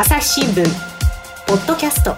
[0.00, 0.64] 朝日新聞
[1.48, 2.14] ポッドキャスト。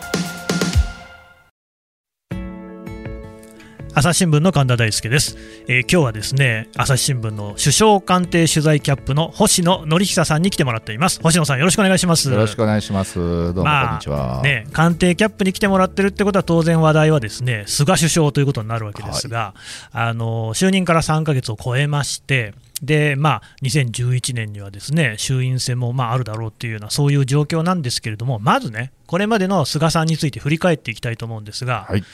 [3.94, 11.22] 朝日新聞の神田大輔です、えー、今日はですね朝日新聞の首相官邸取材キャップの星野則久さんに来てもらっています。
[11.22, 12.30] 星野さんよろしくお願いします。
[12.30, 13.18] よろしくお願いします。
[13.18, 14.42] どうも、まあ、こんにちは。
[14.42, 19.54] ね官邸キャップに来てもらってるってことは当然話題はですね菅首相ということになるわけですが、
[19.90, 22.52] はい、あの就任から3か月を超えまして
[22.82, 32.04] で、まあ、2011年にはですね衆院選もまああるだろうというような、そういう状況なんですけれども、まずね、これまでの菅さんについて振り返っていきたいと思うんですが、はい、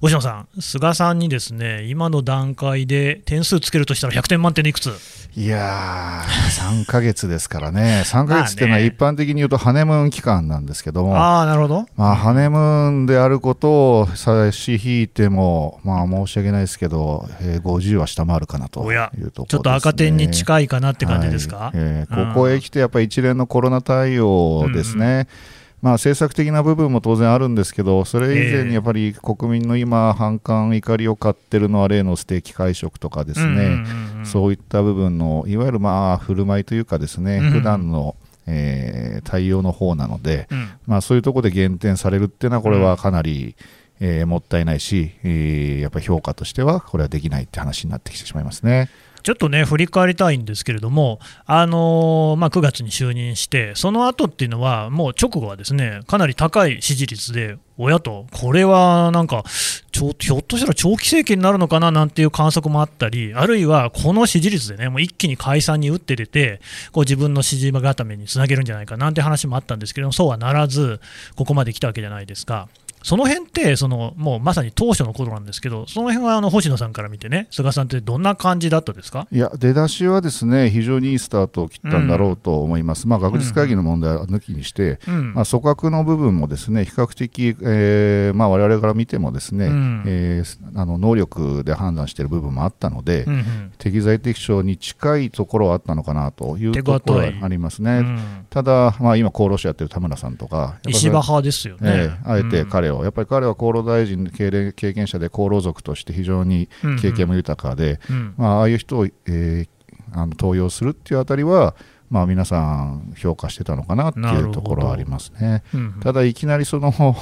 [0.00, 4.88] 星野さん、菅さんにですね今の段階で点数つけるとしたら100点満点でいくつ？
[5.36, 11.86] いやー、3か月ですからね、 3か月っていうのは一般的に言うとハネムーン期間なんですけども、あなるほど。
[11.94, 25.28] まあ、ハネムーンであることを差し引いても、まあ、申し訳ないですけど、えー、50は下回るかなというところ、ね、ちょっと赤点に近いかなって感じですか、はい、えー、ここへ来て、やっぱり一連のコロナ対応ですね。
[25.50, 33.84] うんまあ、政策的な部分も当然あるんですけど、それ以前にやっぱり国民の今、反感、怒りを買ってるのは例のステーキ会食とかですね、
[34.24, 43.56] そういった部分のいわゆるまあ振る舞いというかですね、普段のえー、対応の方なので、うん、まあ、そういうところで減点されるっていうのは、これはかなり、
[44.00, 48.88] えー、もったいないし、えー、やっぱり評価としては、これはできないって話になってきてしまいますね。
[49.26, 59.42] ちょっとね、振り返りたいんですけれども、あのー、まあ、9月に就任して、その後っていうのは、もう直後はですねかなり高い支持率で、親と、これはなんか
[59.90, 66.60] ちょ、ひょっとしたら長期政権になるのかななんていう観測もあったり、あるいはこの支持率でね、もう一気に解散に打って出て、
[66.92, 71.00] こう自分の支持固めにつなげるんじゃないかなんて話もあったんですけれども、そうはならず、
[71.34, 72.68] ここまで来たわけじゃないですか。
[73.06, 79.28] その辺ってその、もうまさに当初のことなんですけど、その辺はあの星野さんから見てね、菅さんってどんな感じだったですか？
[79.30, 98.04] いや、出だしはですね非常にいいスタートを切ったんだろうと思います、うん、まあ、学術会議の問題は抜きにして、うん、まあ、組閣の部分もですね比較的、えーまあ、我々から見てもですね、うん、えー、あの能力で判断している部分もあったので、うんうん、適材適所に近いところはあったのかなというところはありますね。
[98.50, 106.68] ただ、まあ、今、厚労省やってる田村さんとか、石破派ですよね、えー、あえて彼を、やっぱり彼は厚労大臣経経験者で厚労族として非常に
[107.00, 108.16] 経験も豊かで、うん。
[108.16, 109.68] うん、まあ、ああいう人を、えー、
[110.12, 111.74] あの登用するっていうあたりは、
[112.10, 115.62] まあ、皆さん評価してたのかなっていうところはありますね。
[115.74, 116.92] うん、ただ、いきなりその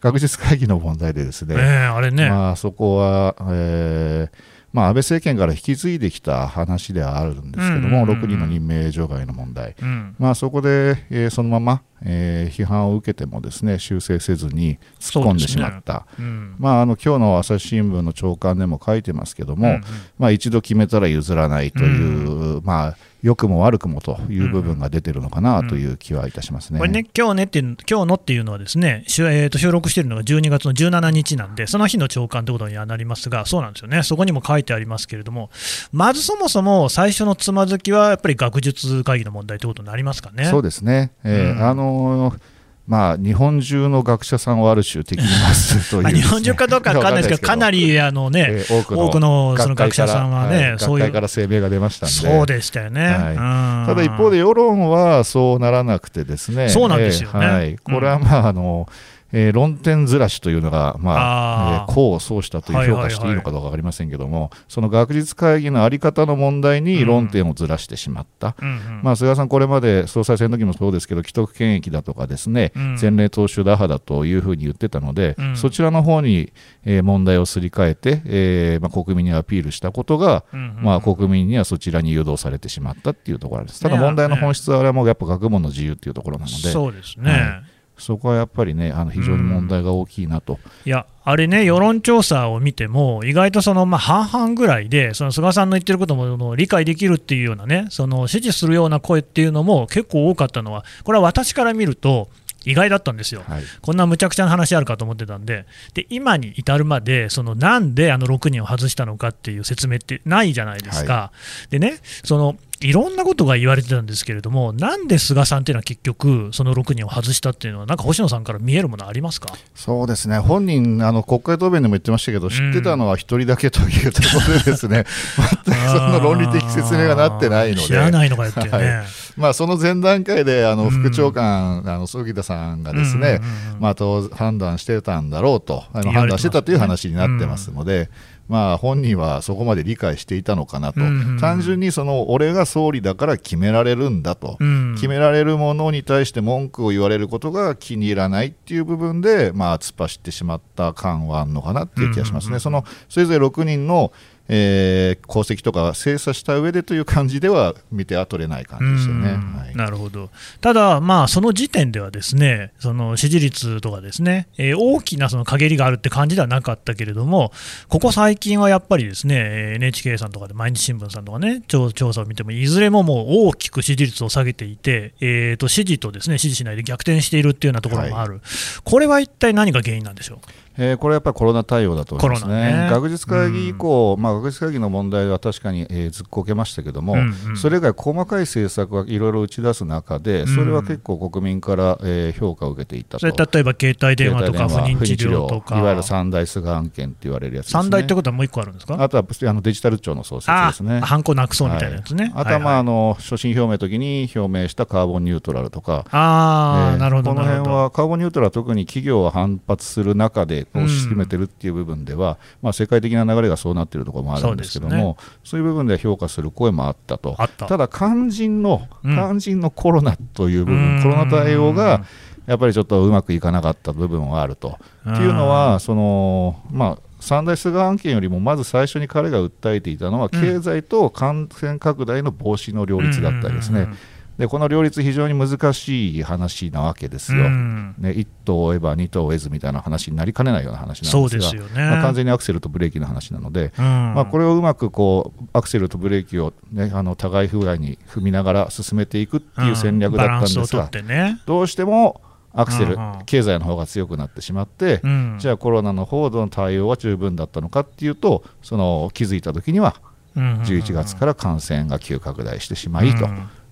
[0.00, 2.30] 学術会議の問題でですね、えー、あれね。
[2.30, 16.00] まあ、そこは、えーまあ、安倍政権から引き継いできた話ではあるんですけども、6人の任命除外の問題、うん、まあ、そこで、えー、そのまま、えー、批判を受けてもですね修正せずに突っ込んでしまった、ね。
[16.20, 19.82] うん、まあ、あの今日の朝日新聞の朝刊でも書いてますけども、うんうん、
[20.18, 26.78] まあ、一度決めたら譲らないという、うん、まあ、良くも悪くもという部分が出てるのかなという気はいたしますね。
[26.78, 35.50] これね、今日ねっていう、今日のっていうのはですね、えー、と収録しているのが12月の17日なんで、その日の朝刊ということにはなりますが、そうなんですよね、そこにも書いてありますけれども、
[35.90, 40.44] まずそもそも最初のつまずきは、やっぱり学術会議の問題ということになりますかね。
[40.44, 42.40] そうですね、えー、うん、あのー
[42.88, 51.12] まあ、日本中の学者さんをある種敵に回すという、 ね、日本中かどうか分かんないですけど、 かなりあの、ねえー、多くのその学者さんはね、はい、そういう。
[51.12, 57.40] から声明が出ましたんで、そうでしたよね、はい、ただ一方で、世論はそうならなくてですね、そうなんですよね。
[57.42, 76.52] えー、はい、これはまあ、あの、うんえー、論点ずらしというのが、まあ、あえー、功を奏したという評価していいのかどうか分かりませんけども、はいはいはい、その学術会議の在り方の問題に論点をずらしてしまった、うん、まあ、菅さん、これまで総裁選の時もそうですけど、既得権益だとかですね、うん、前例踏襲打破だというふうに言ってたので、うん、そちらの方に、
[76.84, 83.80] えー、問題をすり替えて、えーまあ、国民にアピールしたことが、まあ、国民にはそちらに誘導されてしまったっていうところです。
[83.80, 86.56] ただ問題の本質はあれはもうやっぱ学問の自由っていうところなので。
[86.70, 90.58] そうですね、はいそこはやっぱりね、あの非常に問題が大きいなと。
[90.84, 102.28] いや、あれね、世論調査を見ても、意外とその、まあ、半々ぐらいで、その菅さんの言ってることも理解できるっていうようなね、その支持するような声っていうのも結構多かったのは、これは私から見ると、
[102.64, 105.64] 意外だったんですよ、はい、こんなむちゃくちゃな話あるかと思ってたんで、
[105.94, 111.14] で今に至るまで、そのなんであの6人を外したのかっていう説明ってないじゃないですか。
[111.14, 111.32] は
[111.68, 119.52] い、でねそのいろんなことが言われてたんですけれども、なんで菅さんっていうのは結局、その6人を外したっていうのは、なんか星野さんから見えるものありますか？
[119.74, 125.04] そうですね、本人、あの国会答弁でも言ってましたけど、知ってたのは1人だけというところでですね、
[125.64, 128.68] 全くその論理的説明がなってないので、知らないのかよってね。
[128.68, 129.06] はい。
[129.36, 133.40] まあ、その前段階であの副長官、うん、あの杉田さんがですね、
[133.78, 138.10] まあ、と判断してたんだろうと、あの判断してたという話になってますので、
[138.48, 152.48] まあ、本人はそこまで理解していたのかなと、うんうん、単純にその俺が総理だから決められるんだと、うん、決められるものに対して文句を言われることが気に入らないっていう部分で、まあ、突っ走ってしまった感はあるのかなっていう気がしますね。
[152.48, 154.12] うんうんうん、そのそれぞれ6人の
[154.48, 160.30] えー、功績とか精査した上でという感じでは見ては取れない感じですよね、はい、なるほど、
[160.60, 167.52] ただ、まあ、その時点ではですねその支持率とかですね、えー、大きなその陰りがあるって感じではなかったけれども、
[167.88, 178.40] ここ最近はやっぱりですね NHK さんとかで毎日新聞さんとかね調査を見ても、いずれももう大きく支持率を下げていて、えー、と支持とですね支持しないで逆転しているっていうようなところもある、はい、
[178.84, 180.38] これは一体何が原因なんでしょう？
[180.78, 182.88] えー、これはやっぱりコロナ対応だと思いますね、ね。
[182.90, 199.02] 学術会議以降、うん、まあ、学術会議の問題は確かに、えー、ずっこけましたけども、うんうん、それ以外、細かい政策はいろいろ打ち出す中で、それは結構国民から、えー、評価を受けていたと、それ例えば携帯電話とか不妊治療とか、いわゆる三大菅案件って言われるやつ、ね、三大ってことはもう一個あるんですか？
[199.02, 201.00] あとはあのデジタル庁の創設ですね。
[201.00, 202.26] ハンコなくそうみたいなやつね。
[202.26, 207.34] はい、あとは、まあ、あの所信表明の時に表明したカーボンニュートラルとか、あえー、なるほど。
[207.34, 217.36] この辺はカーボンニュートラルは特に企業は反発する中で推し進めてるっていう部分では、まあ、世界的な流れがそうなっているところもあるんですけども、そう、ね,、いう部分では評価する声もあったと、
[217.66, 217.76] た。
[217.76, 222.04] だ肝心の、肝心のコロナという部分、コロナ対応が
[222.46, 224.78] やっぱりちょっとうまくいかなかった部分はあると。
[225.10, 233.80] っていうのは、そのまあ、三大菅案件よりもまず最初に彼が訴えていたのは、経済と感染拡大の防止の両立だったりですね。
[233.80, 233.98] うんうんうんうん
[234.38, 252.20] でこの両立、非常に難しい話なわけですよ、うん、ね、1頭を追えば2頭を追えずみたいな話になりかねないような話なんですが、ね、まあ、完全にアクセルとブレーキの話なので、うん、まあ、これをうまくこうアクセルとブレーキを、ね、あの互い不具合に踏みながら進めていくっていう戦略だったんですが、うんね、どうしても
[252.52, 252.96] アクセル、
[253.26, 260.00] 経済の方が強くなってしまって、うん、じゃあコロナの方の対応は十分だったのかっていうとその気づいた時には
[260.36, 263.26] 11月から感染が急拡大してしまいと。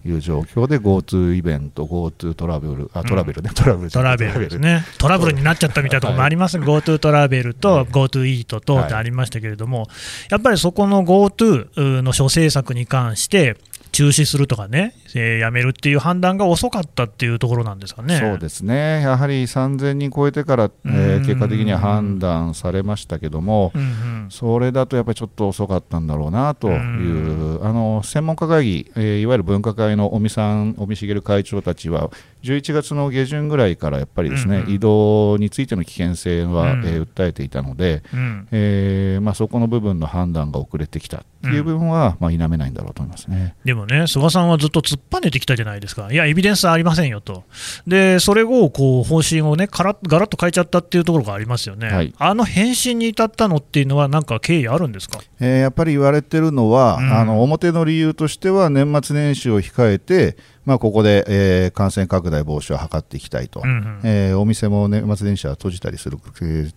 [0.06, 6.58] いう状況で GoTo イベント、GoTo トラベル、あトラベルね、トラベルトラベルですね、トラブルになっちゃったみたいなところもあります。
[6.58, 9.88] が、はい、GoTo トラベルと GoTo イートとってありましたけれども、はい、
[10.31, 13.56] やっぱりそこの GoTo の諸政策に関して、
[13.96, 18.19] 中止するとかね、えー、やめるっていう判断が遅かったっていうところなんですかね。
[18.19, 32.10] そうですね、やはり3000人超えてから、えー、結果的には判断されましたけども、うんうん、それだとやっぱりちょっと遅かったんだろうなという、うあの専門家会議、えー、いわゆる分科会の尾身さん、尾身茂会長たちは、
[32.42, 43.54] 11月の下旬ぐらいからやっぱりですね、うんうん、移動についての危険性は、うん、えー、訴えていたので、うん、えー、まあ、そこの部分の判断が遅れてきたっていう部分は、まあ、否めないんだろうと思いますね。
[43.64, 47.44] でもね、菅さんはずっと突っぱねてきたじゃないですか、いや、エビデンスありませんよと、
[47.87, 66.70] でそれをこう方針をねからガラッと変えちゃったっていうところがありますよね、はい、あの返信に至ったのっていうのは、なんか経緯あるんですか、えー、やっぱり言われてるのは、うん、あの表の理由としては、年末年始を控えて、まあ、ここで、えー、感染拡大防止を図っていきたいと、うんうん、えー、お店も年末年始は閉じたりする、え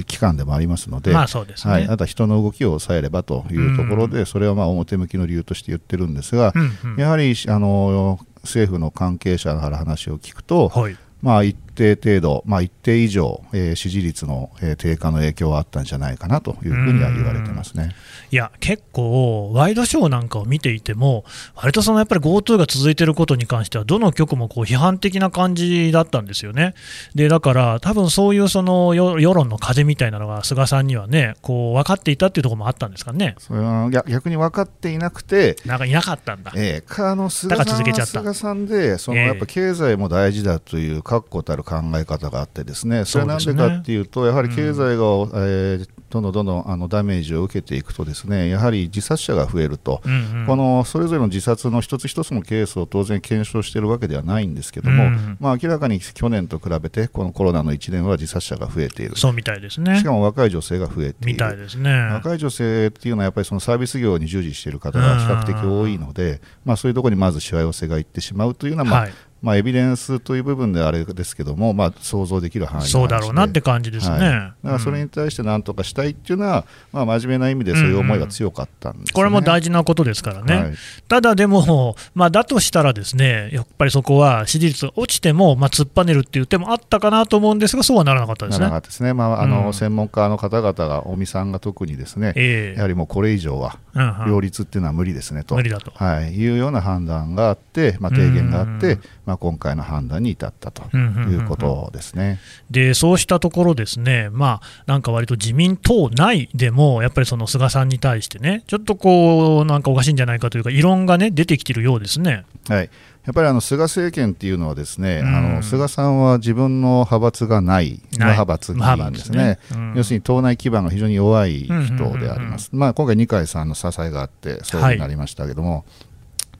[0.00, 10.96] ー、期間でもありますので、まあそうですね、はい、あとは人の動きを抑えればというところで、うん、それはまあ表向きの理由として言ってるんですが、うんうん、やはりあの政府の関係者から話を聞くと、はい。
[11.22, 17.94] まあ、一定程度、まあ、一定以上、えー、支持率の、えー、低下の影響はあったんじゃないかなというふうには言われてますね
[18.30, 21.24] いや、結構、ワイドショーなんかを見ていても、
[21.54, 26.74] 割とそのやっぱり GoTo が続いていることに関しては、どの局もこう批判的な感じだったんですよね。
[27.14, 33.34] でだから、多分そういうその世論の風みたいなのが、菅さんにはね、こう分かっていたっていうところもあったんですかね。
[33.38, 36.52] それは逆に分かっていなくて、なんかいなかったんだ。
[36.56, 50.02] えー、あの菅さんは菅さんで、そのやっぱ経済も大事だという確固たる考え方があってですね、それなんでかっていうと、やはり経済が、うん、えー、どんどんどんどんあのダメージを受けていくとですねやはり自殺者が増えると、
[50.46, 59.16] このそれぞれの自殺の一つ一つのケースを当然検証しているわけではないんですけども、うん、まあ、明らかに去年と比べてこのコロナの1年は自殺者が増えている。
[59.16, 59.98] そうみたいですね。
[59.98, 61.16] しかも若い女性が増えている。
[61.26, 61.90] みたいですね。
[61.90, 79.02] 若い女性っていうのはやっぱりそのサービス業に従事している方が比較的多いので、まあ、そういうところにまずしわ寄せがいってしまうというのは、まあ、はいまあ、エビデンスという部分であれですけども、まあ、想像できる範囲そうだろうなって感じですね、はい、だからそれに対してなんとかしたいっていうのは、まあ、真面目な意味でそういう思いが強かったんです、ね。
[79.02, 80.74] うんうん、これも大事なことですからね、はい、
[81.08, 88.70] ただでも、 まあ、だとしたらですねやっぱりそこは支持率が落ちても、まあ、突っぱねるっていう手もあったかなと思うんですが、そうはならなかったですね。
[88.70, 93.78] なですね、まああの、うん、専門家の方々が、尾身さんが特にですね、えー、やはりもうこれ以上は
[94.26, 102.38] 両立っていうのは無理ですねと、無理だと、はい、いうような判断があって、まあ、提言があって、ままあ、今回の判断に至ったということですね、
[102.70, 112.44] でそうしたところ、ですね、まあ、なんか割と自民党内でも、やっぱりその菅さんに対してね、ちょっとこう、なんかおかしいんじゃないかというか、異論がね、出てきているようですね。
[112.68, 112.90] はい。
[113.24, 119.80] やっぱりあの菅政権っていうのはですね、うん、あの菅さんは自分の派閥がない無派閥なんですね、すね。
[119.80, 125.84] うん、要するに党内基盤が非常に弱い人であります、まあ、今回、二階さんの支えがあって、そうになりましたけども、はい、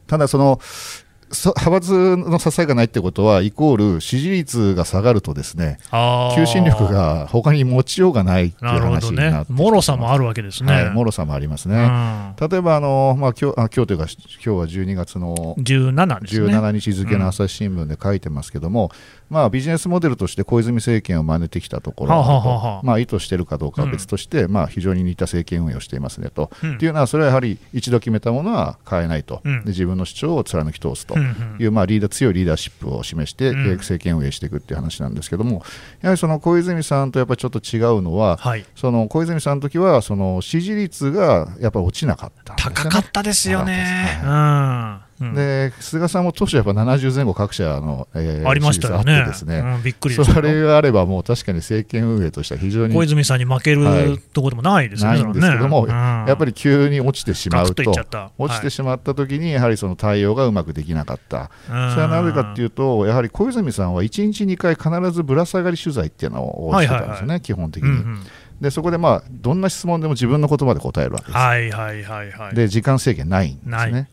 [0.06, 0.60] ただ、その
[1.32, 5.78] 派閥の支えがないってことは、イコール支持率が下がると、ですね
[6.34, 10.72] 求心力が他に持ちようがないっていう話になって、ね、もろさもあるわけですね。
[10.72, 11.76] はい、もろさもありますね。
[11.76, 14.06] うん、例えばあの、まあ、今日あ今日というか、今
[14.40, 18.90] 日は12月の 17, です、ね、17日付の朝日新聞で書いてますけども、
[19.30, 26.50] うん、まあ、ビジネスモデルとして小泉政権を真似てきたところはまあ、意図しているかどうかは別として、うん、まあ、非常に似た政権運営をしていますねと。
[26.74, 31.14] っていうのは、それはやはり一度決めたものは変えないと、で自分の主張を貫き通すと
[31.58, 35.62] いう、まあ、リーダー強いリーダーシップを示して、うん、政権運営していくっていう話なんですけども、
[36.00, 44.20] やはりその小泉さんとやっぱりちょっと違うのは、はい、その小泉さんの時はその支持率がやっぱり落ちなかった、ね、高かったですよね。
[44.22, 49.24] はいで菅さんも当初やっぱ70前後各社の、えー、ありましたよね。
[49.26, 55.10] ですね、うん、びっくりそれがあればもう確かに政権運営としては非常に小泉さんに負ける、はい、ところでもないですね。
[55.10, 57.82] ないんですけども、うん、やっぱり急に落ちてしまうと。
[58.38, 61.50] 落ちてしまった時にやはりその対応がうまくできなかった。
[61.66, 67.88] それはなぜかっていうとやはり小泉さんは1日2回必ずぶら下がり取材っていうのをしてたんですよね、はいはいはい、基本的に。
[67.88, 68.22] うんうん
[68.62, 71.36] でそこでまあどんな質問でも自分の言葉で答えるわけです。
[71.36, 74.08] はいはいはいはい、で時間制限ないんですね。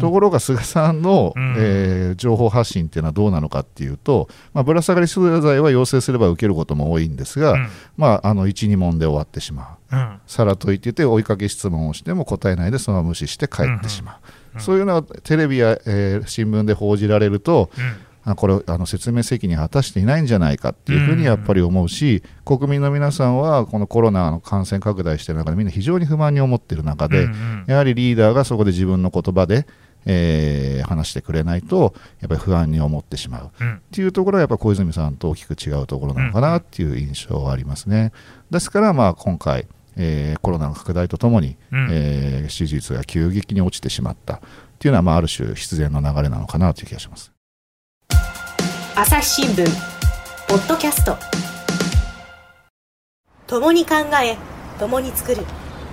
[0.00, 7.68] ところが菅さんの、えー、情報発信っていうのはどうなのかっていうと、まあ、ぶら下がり取材は要請すれば受けることも多いんですが、うん、
[7.98, 14.16] まあ、あの1、2問で終わってしまう、うん、さらといってて追いかけ質問をしても答えないでそのまま無視して帰ってしまう、
[14.52, 27.28] うんうん、そういうのはテレビや、えー、新聞で報じられると、うんこれあの説明責任を果たしていないんじゃないかっていうふうにやっぱり思うし、国民の皆さんはこのコロナの感染拡大している中でみんな非常に不満に思っている中で、
[27.66, 29.66] やはりリーダーがそこで自分の言葉で、
[30.06, 38.12] えー、話してくれないとやっぱり不安に思ってしまう、うん、っていうところはやっぱ小泉さんと大きく違うところなのかなっていう印象はありますね。
[38.50, 39.66] ですからまあ今回
[39.98, 44.40] えー、コロナの拡大とともに、うん、えー、支持率が急激に落ちてしまったっ
[44.78, 47.35] ていうのは、まあ、ある種必然の流れなのかなという気がします。
[48.98, 49.66] 朝日新聞
[50.48, 51.18] ポッドキャスト。
[53.46, 54.38] 共に考え
[54.80, 55.44] 共に作る。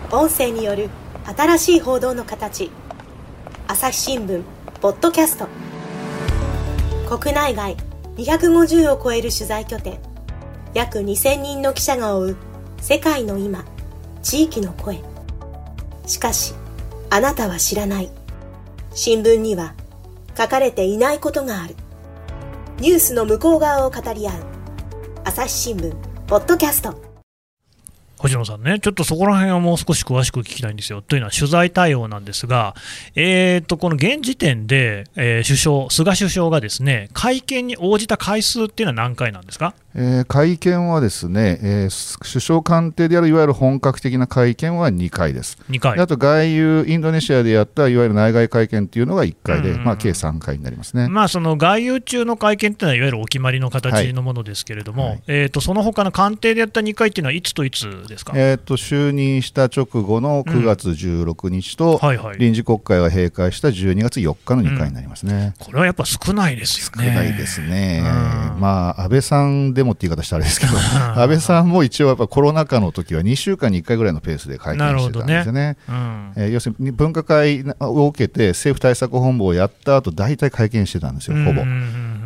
[0.09, 0.89] 音声による
[1.25, 2.71] 新しい報道の形。
[3.67, 4.41] 朝日新聞
[4.79, 5.49] ポッドキャスト。
[7.17, 7.75] 国内外
[8.15, 9.99] 250を超える取材拠点。
[10.73, 12.37] 約2000人の記者が追う
[12.79, 13.65] 世界の今
[14.21, 15.01] 地域の声。
[16.07, 16.53] しかし
[17.09, 18.09] あなたは知らない。
[18.93, 19.73] 新聞には
[20.37, 21.75] 書かれていないことがある。
[22.79, 24.33] ニュースの向こう側を語り合う。
[25.23, 25.95] 朝日新聞
[26.27, 26.99] ポッドキャスト。
[28.17, 31.01] 星野さんね、ちょっとそこら辺はもう少し詳しく聞きたいんですよ。
[31.01, 32.75] というのは取材対応なんですが、
[33.15, 39.75] えー、とこの現時点で、えー、首相、菅首相がですね会見に応じた回数っていうのは何回なんですか？
[39.95, 45.57] えー、会見はですね、えー、首相官邸であるいわゆる本格的な会見は2回です。
[45.69, 45.99] 2回。
[45.99, 55.11] あと外遊、インドネシアでやったいわゆる内外会見というのが1回で、まあ、計3回になりますね、まあ、その外遊中の会見というのは、いわゆるお決まりの形のものですけれども、はい。
[55.11, 61.97] はい、えーと、その他の官邸でやった2回というのは、いつといつですか、えーと、就任した直後の9月16日と、うん。
[61.97, 67.07] はいはい、臨時国会が閉会した12月4日の2回になりますね、うん、これはやっぱ少ないですよね。
[67.07, 68.01] 少ないですね、
[68.53, 70.73] うん、まあ、安倍さんでもって言い方したらあれですけど、
[71.19, 75.61] 安倍さんも一応、やっぱコロナ禍の時は2週間に1回ぐらいのペースで会見してたんですよね。
[75.61, 81.61] ねうん、えー、要するに分科会を受けて、政府対策本部をやった後大体会見してたんですよ、ほぼ。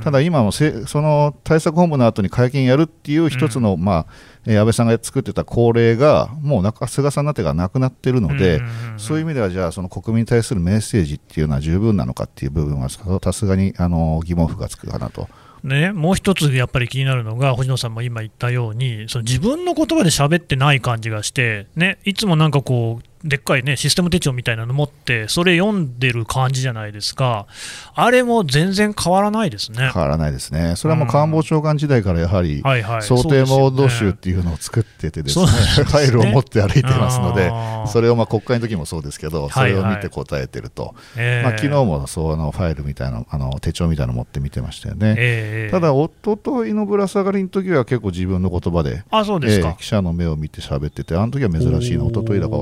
[0.03, 8.61] ただ今もせ、その対策本部の後に会見やるっていう一つの、うん、まあ、安倍さんが作ってた恒例が、もうな菅さんになってからなくなってるので、
[8.95, 15.27] そういう意味では、じゃあ、その国民に対するメッセージっていうのは十分なのかっていう部分は、さすがにあの疑問符がつくかなと。
[15.67, 27.47] ね、もう一つやっぱり気になるのが、星野さんも今言ったように、その自分の言葉で喋ってない感じがして、ね、いつもなんかこう、でっかいね、システム手帳みたいなの持って、それ読んでる感じじゃないですか、
[27.95, 29.89] あれも全然変わらないですね。
[29.91, 30.75] 変わらないですね。
[30.75, 32.61] それはもう官房長官時代からやはり、
[33.01, 37.51] 想定モード集っていうのを作っててですね、ファイルを持って歩いてますので、
[37.87, 40.93] それをまあ国会の時もそうですけど、それを見て答えてると。
[41.15, 45.69] まあ昨日もそうのファイルみたいな、あの手帳みたいなの持って見てましたよね。
[45.71, 52.57] ただ、おとといのぶら下がりの時は結構自分の言葉で、あそうですか、記者の目を見て喋ってて、あの時は珍しいの、おとといだか、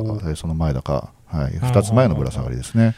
[0.45, 2.95] その前だか、はい、2つ前のぶら下がりですね。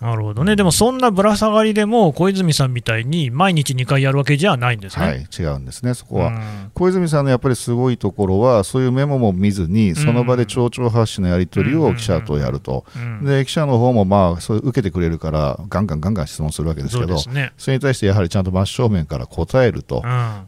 [0.00, 5.06] なるほどね、でもそんなぶら下がりでも、小泉さんみたいに毎日2回やるわけじゃないんですね。
[5.06, 6.32] はい、違うんですね、そこは。
[6.74, 12.86] 小泉さんのやっぱりすごいところは、そういうメモも見ずに、その場で町長発信のやり取りを記者とやると、
[13.22, 20.02] で記者の方もまあそれ受けてくれるから、ガンガンガンガン質問するわけですけど、そ、ね,、れに対してやはりちゃんと真正面から答えると、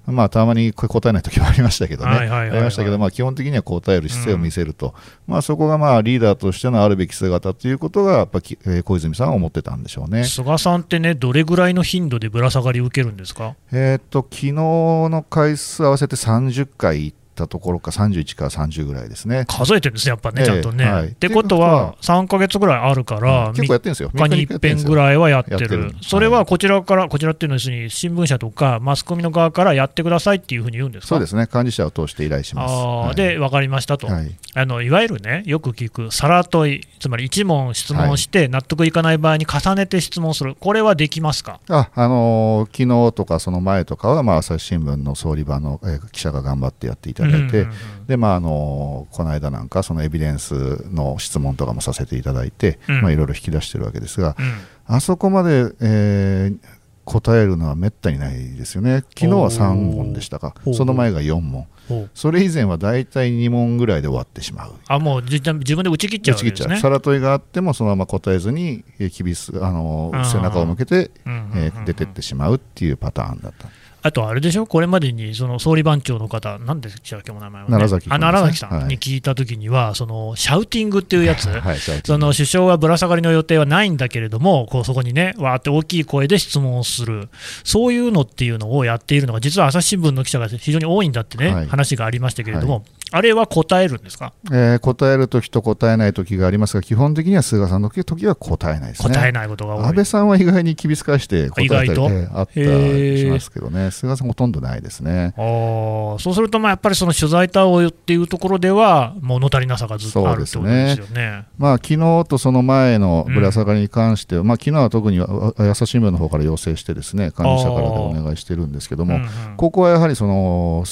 [0.07, 4.95] まあ、たまに答えない時もありましたけどね、ありましたけど、まあ、基本的には答える姿勢を見せると、
[5.27, 10.25] まあ、そこがまあリーダーとしてのあるべき姿ということが、やっぱり、えー、小泉さんは思ってたんでしょうね。
[10.25, 19.45] 菅さんってね、どれぐらいの頻度でぶら下がり受けるんですか、えー、っと昨日の回数合わせて30回行ったところか31から30ぐらいですね。
[19.49, 24.11] 数えてるんですねやっぱね、ちゃんとね、はい、ってことは3か月ぐらいあるから、結構やってるんですよ。
[24.15, 25.95] 3日に1遍ぐらいはやってる。
[26.03, 31.09] それはこちらから、こちらっていうのはに新聞社とかマスコミの側からやってくださいっていうふうに言うんですか？
[31.09, 31.49] そうですね。
[31.53, 32.73] 幹事社を通して依頼します。
[33.11, 40.57] あ、で分かりましたと、はい、あのいわゆるねよく聞くさら問いつまり1問質問して納得いかない場合に重ねて質問する。
[40.59, 41.61] これはできますか？
[41.69, 47.67] あ、あのー、昨日とかその前とかは、まあ、朝日新聞の総理場の、えー、記者が頑張ってやっていただいて、
[48.07, 56.59] でまあ、あのこの間なんかそのエビデンスの質問とかもさせていただいて、うん、まあ、いろいろ引き出してるわけですが、うん、あそこまで、えー、
[57.05, 61.67] 答えるのはめったにないですよね、昨日は3問でしたか、その前が4問、
[62.15, 64.73] それ以前は大体2問ぐらいで終わってしまう。
[64.89, 66.79] あもう自分で打ち切っちゃうわけですね。
[66.79, 73.69] さら問いがあってもそのまま答えずに厳しあの背中を向けて、えー、出てってしまうっていうパターンだった。
[74.03, 87.29] あとあれでしょ、これまでにその総理番長の方、なんでしたっけ、お名前は、ね、奈良崎、ね、奈良崎さんに聞いたときには、はい、そのシャウティングっていうやつ、はい、その首相はぶら下がりの予定はないんだけれども、こうそこにね、わーって大きい声で質問をする、
[87.65, 99.15] そういうのっていうのをやっているのが、実は朝日新聞の記者が非常に多いんだってね、はい、話がありましたけれども、あれは答えるんですか、えー、答えるときと答えないときがありますが、基本的には菅さんのときは答えないですね。
[99.15, 99.85] 答えないことが多い。
[99.85, 105.35] 安倍さんは意外に厳しくして答えたり、えー、あったりしますけどね、菅さんほとんどないですね。
[105.37, 111.47] あそうすると、やっぱりその取材対応っていうところでは、物足りなさがずっとあるってことですよね。
[111.59, 120.85] まあ昨日とその前のぶら下がりに関しては、うん、まあ昨日は特に朝日新聞の方から要請してですね、管理者からでお願いしてるんですけども、うんうん、ここはやはりその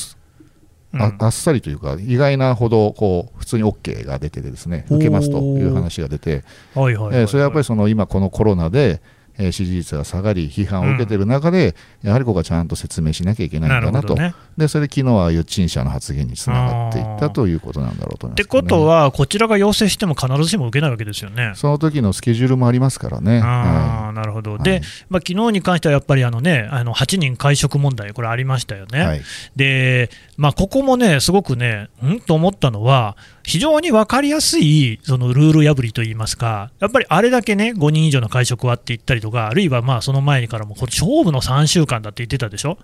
[0.93, 6.43] ああっさりというか、意外なほどこう普通に OK が出てですね、受けますという話が出て、
[6.75, 9.01] それはやっぱりその今、このコロナで、
[9.41, 21.53] え支持率が下がり、批判を受けている中で、うん、やはりここはちゃんと説明しなきゃいけないんだなと、ね、でそれで昨日はああいう陳謝の発言につながっていったということなんだろうと思います、ね、ってことは、こちらが要請しても必ずしも受けないわけですよね。
[21.55, 23.41] その時のスケジュールもありますからね。
[23.43, 23.47] あ
[24.07, 29.01] はい、なるほど、で、まあ昨日に関してはやっぱりあの、ね、あの8人会食問題、これありましたよね。
[29.03, 29.23] はい、
[29.57, 32.19] で、まあ、ここもね、すごくね、ん？
[32.19, 42.71] と思ったのは、非常に分かりやすいそのルール破りといいますか、やっぱりあれだけね、5人以上の会食はって言ったりとか、あるいはまあその前にからも、勝負の3週間だって言ってたでしょ？
[42.71, 42.79] はい。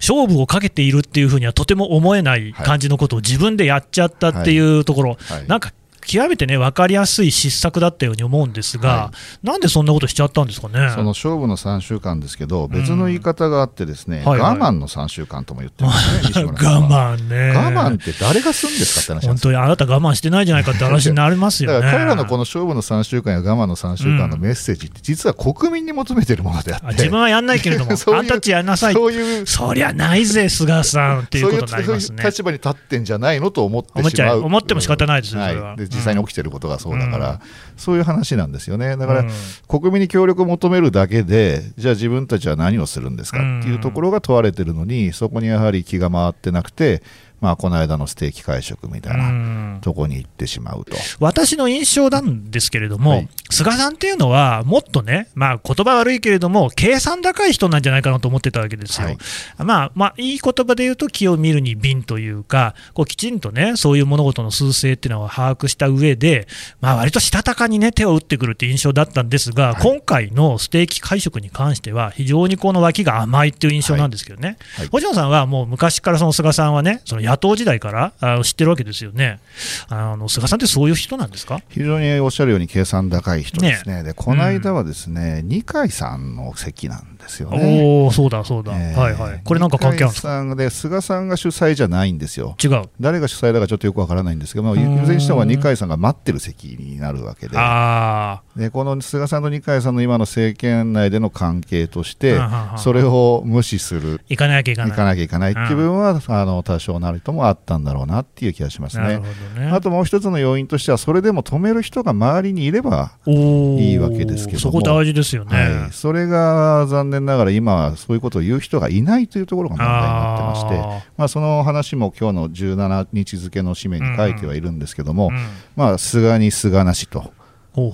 [0.00, 2.54] 勝負をかけているっていうふうにはとても思えない。
[2.54, 5.38] 感じのことを自分でやっちゃったっていうところ、はい。
[5.40, 5.74] はい、なんか
[6.06, 10.90] 極めてね分かりやすい失策だったように思うんですが、はい、なんでそんなことしちゃったんですかね？
[10.90, 17.50] その勝負の3週間ですけど、別の言い方があってですね、うんはいはい、我慢の3週間とも言ってるんですね、 我慢ね。
[17.50, 21.76] 我慢って誰がするんですかって話本当にあなた我慢してないじゃないかって話になりますよね。
[21.80, 32.16] だから彼らのこの勝負の3週間や我慢の3週間のメッセージって、 実は国民に求めてるものであって、自分はやんないけれども、あんたっちやんなさい、そういうそりゃないぜ、菅さんっていうことになりますね。
[32.18, 34.42] そういう立場に立ってんじゃないのと思ってしまう。
[34.42, 37.38] 思っても仕方ないですよ、それは、で実際に起きてることがそうだから、うん、
[37.76, 38.96] そういう話なんですよね。
[38.96, 39.30] だから、うん、
[39.68, 47.02] 国民に協力を求めるだけで、じゃあ自分たちは何をするんですかっていうところが問われてるのに、そこにやはり気が回ってなくて、
[47.40, 50.96] まあ、この間のステーキ会食みたいなとこに行ってしまうと。
[51.20, 59.08] 私の印象なんですけれども、はい、菅さんっていうのは、もっとね、まあ言葉悪いけれども、計算高い人なんじゃないかなと思ってたわけですよ。
[59.08, 59.18] はい、
[59.58, 66.48] まあ、まあ、いい言葉で言うと、気を見るに敏というか、こうきちんとね、そういう物事の数勢っていうのを把握した上で、
[66.80, 74.56] まあ割としたたかにね、手を打ってくるって印象だったんですが、はい、今回のステーキ会食に関しては、非常にこの脇が甘いっていう印象なんですけどね、
[74.90, 79.40] 星野さんはもう昔からその菅さんはね、その野党時代からあ知ってるわけですよね。
[79.88, 81.60] あの菅さんってそういう人なんですか？
[81.68, 83.96] 非常におっしゃるように計算高い人ですね。
[83.96, 87.82] ねでこの間はですね、うん、二階さんの席なんですよね。
[87.82, 89.40] おお、そうだそうだ、えー、はいはい。
[89.44, 90.54] これなんか関係あるんですか？
[90.56, 92.56] で菅さんが主催じゃないんですよ。
[92.62, 92.82] 違う。
[93.00, 102.38] 誰が主催だかちょっとよくわからないんですけども、いずれにしても二階さんが待ってる席になるわけで、あでこの菅さんと二階さんの今の政権内での関係として、
[102.78, 109.20] それを無視する、行かなきゃいけない、行かなきゃいけないっていう部分は、あの多少なともあったんだろうなっていう気がしますね。
[109.56, 125.42] ねあともう一つの要因としては、それでも止める人が周りにいればいいわけですけどそこ大事ですよね、はい、それが残念ながら今はそういうことを言う人がいないというところが問題になってまして、まあ、その話も今日の17日付の紙面に書いてはいるんですけども、うんうん、
[125.76, 127.32] まあ、菅に菅なしと。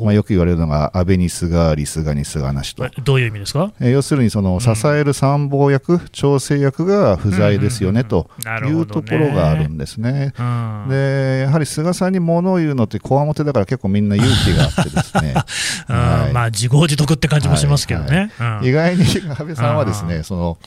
[0.02, 2.88] まあ、よく言われるのが安倍に菅あり菅に菅なしと。
[3.02, 8.30] どういう意味ですか、えー、要するにその支える参謀役、うん、調整役が不在ですよね、と
[8.66, 15.34] いうところがあるんですね、うん、でやはり菅さんに物を言うのってこわもてだから結構みんな勇気があってですね、
[15.88, 18.48] はい、まあ自業自得って感じもしますけどね、はい。
[18.48, 20.58] はい、意外に安倍さんはですね、その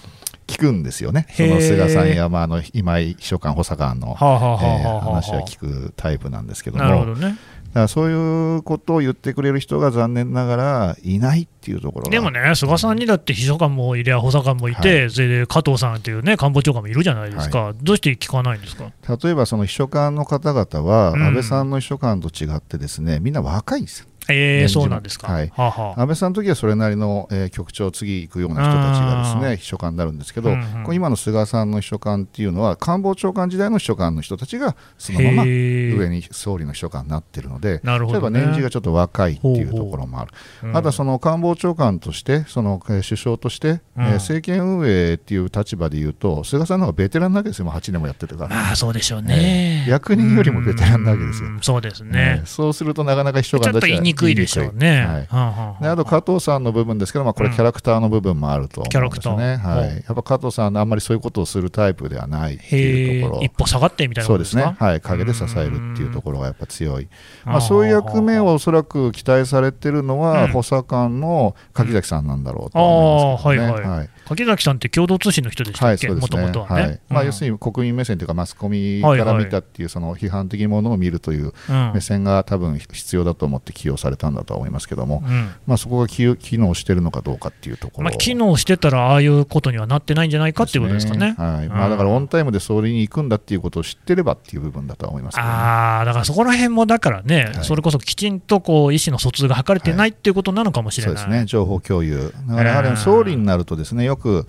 [0.48, 6.84] 聞くんですよね、その菅さんや、まあ、あの今井秘書官、補佐官の、話は聞くタイプなんですけども。
[6.84, 7.38] なるほどね
[7.76, 18.92] からそういうことを言ってくれる人が残念ながらいないっていうところでもね、菅さんにだって秘書官もいりゃ、補佐官もいて、はい、それで加藤さんっていうね、官房長官もいるじゃないですか、はい、どうして聞かないんですか？
[19.24, 24.08] 例えば、その秘書官の方々は、安倍さんの秘書官と違ってですね、みんな若いんですよ。
[24.30, 25.52] えー、そうなんですか、はい。
[25.56, 40.74] はは安倍さんの時はそれなりの、えー、局長、次行くような人たちがですね秘書官になるんですけど、うんうん、今の菅さんの秘書官っていうのは官房長官時代の秘書官の人たちがそのまま上に総理の秘書官になっているので、ね、例えば年次がちょっと若いっていうところもある、ほうほう。
[40.74, 51.50] ただその官房長官として、その、えー、首相として、うん、えー、政権運営っていう立場でいうと、菅さんの方がベテランなわけですよ、もう8年もやってるから、あそうでしょうね、えー、役人よりもベテランなわけですよ。
[51.50, 55.28] うそうですね、そうするとなかなか秘書官たちはにくいでしょうね。
[55.30, 67.08] はい、であと加藤さんの部分ですけど、まあ、これ、キャラクターの部分もあると思うんですね、はい、やっぱ加藤さん、あんまりそういうことをするタイプではないっていうところ、一歩下がってみたいなそうですね、はい、陰で支えるっていうところがやっぱ強い、
[67.46, 73.90] まあ、そういう役目をおそらく期待されてるのは、補佐官の柿崎さんなんだろうと思いますけどね。
[73.90, 74.00] はい。
[74.00, 77.00] はい柿崎さんって共同通信の人でしたっけ、もともとはね。
[77.08, 79.86] まあ、要するに国民目線というか、マスコミから見たってい。
[79.86, 81.54] う、その批判的ものを見るという
[81.94, 85.24] 目線が多分必要だと思って起用されたんだとは思いますけども、
[85.68, 91.36] まあ、そこが機能してるのかどうかっていうところ、まあ、機能してたら、ああいうことにはなってないんじゃないかっていうことですかね。
[91.38, 91.68] はい。
[91.68, 102.34] まあ、だからオンタイムで総理に行くんだっていうことを知ってればっていう部分だとは思います、ああ、だからそこら辺もだからね、それこそきちんとこう意思の疎通が図れてないっていうことなのかもしれない、そうですね、情報共有。
[102.48, 104.48] だからやはり総理になるとですね、よく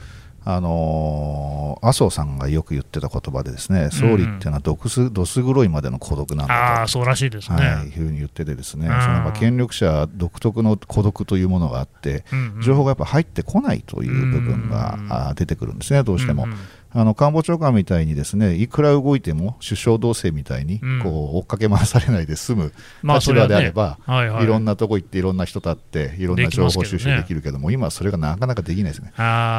[0.49, 12.25] あの麻生さんがよく言ってた言葉でですね、総理っていうのはどすどす黒いまでの孤独なんだと、ああそうらしいですね、はい、いうふうに言っててですね、その権力者独特の孤独というものがあって、
[12.63, 16.47] 情報がやっぱ入ってこないという部分が出てくるんですね、どうしても。
[16.99, 22.73] あの官房長官みたいにですねいくら動いても首相同棲みたいにこう追っかけ回されないで済む
[23.05, 24.29] 立場であれば、まあね。
[24.31, 29.13] はいはい、いろんなとこ行っていろんな人と会っていろんな情報収集できるけども、ね、今はそれがなかなかできないですね。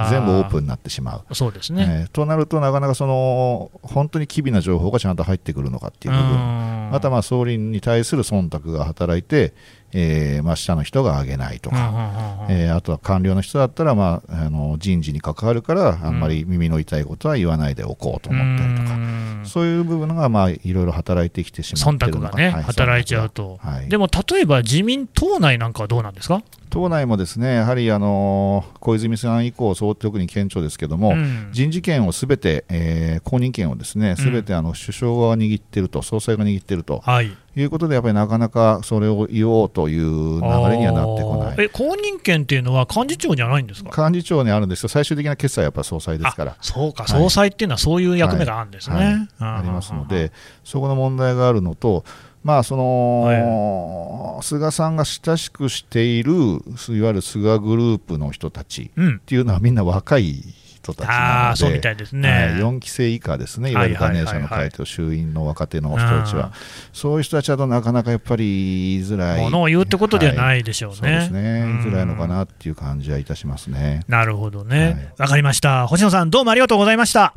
[0.10, 1.36] 全部オープンになってしまう。
[1.36, 6.68] そうですね、えー、となるとなかなかその本当に機微な情報がちゃんと入ってくるのかっていう部分。
[6.92, 9.54] またまあ総理に対する忖度が働いて
[9.94, 18.98] えーまあ、下の人が上げないとか、えー、あとは官僚の人だったら、まあ、あの人事に関わるからあんまり耳の痛いことは言わないでおこうと思ったりとか、
[19.44, 26.44] うそういう部分が、まあ、いろいろ働いてきてしまってる忖度がね、はい、働いちゃうと、はい、でも例えば自民党内なんかはどうなんですか？
[26.78, 41.56] 党内もですねやはりあの小泉さん以降、そう特に顕著ですけども、うん、人事権をすべて、えー、公認権をですねすべてあの首相が握っていると、総裁が握っていると、はい、いうことで、やっぱりなかなかそれを言おうという流れにはなってこない。
[41.58, 44.10] え公認権っていうのは幹事長じゃないんですか？
[44.10, 46.58] 幹事長にあるんですよ、最終的な決裁はやっぱり総裁ですから。
[46.62, 48.96] そうか、総裁っていうのはそういう役目があるんですね。
[48.96, 49.06] はい。
[49.06, 49.26] はい。
[49.40, 50.32] ありますので、
[50.64, 52.04] そこの問題があるのと、
[52.48, 60.46] まあその、はい、菅さんが親しくしているいわゆる菅グループの人たちっていうのはみんな若い
[60.78, 66.54] 人たちなので、そうみたいですね、はい、4期生以下ですね、いわゆるガネーシャの会と衆院の若手の人たちは、
[66.94, 69.42] そういう人たちはなかなかやっぱり言いづらい。
[69.42, 70.98] ものを言うってことではないでしょうね。
[70.98, 74.06] そうですね、言いづらいのかなっていう感じはいたしますね。
[74.08, 75.12] なるほどね。
[75.18, 75.86] わ、はい、かりました。
[75.88, 77.34] 星野さん、どうもありがとうございました。